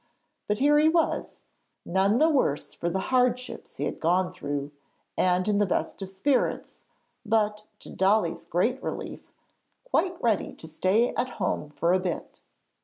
But 0.47 0.57
here 0.57 0.79
he 0.79 0.89
was, 0.89 1.43
none 1.85 2.17
the 2.17 2.27
worse 2.27 2.73
for 2.73 2.89
the 2.89 2.97
hardships 3.13 3.77
he 3.77 3.83
had 3.83 3.99
gone 3.99 4.31
through, 4.33 4.71
and 5.15 5.47
in 5.47 5.59
the 5.59 5.65
best 5.67 6.01
of 6.01 6.09
spirits, 6.09 6.81
but, 7.23 7.65
to 7.81 7.89
Dolly's 7.91 8.45
great 8.45 8.81
relief, 8.81 9.31
quite 9.83 10.19
ready 10.19 10.53
to 10.53 10.67
stay 10.67 11.13
at 11.13 11.29
home 11.37 11.69
for 11.69 11.93
a 11.93 11.99
bit. 11.99 12.41